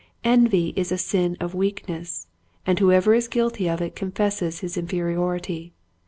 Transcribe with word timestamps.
Envy 0.23 0.73
is 0.75 0.91
a 0.91 0.97
sin 0.97 1.37
of 1.39 1.53
weakness, 1.53 2.25
and 2.65 2.79
whoever 2.79 3.13
is 3.13 3.27
guilty 3.27 3.69
of 3.69 3.83
it 3.83 3.95
confesses 3.95 4.61
his 4.61 4.75
inferi 4.75 5.15
ority. 5.15 5.73